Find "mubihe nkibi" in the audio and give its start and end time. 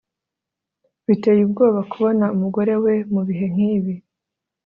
3.13-3.93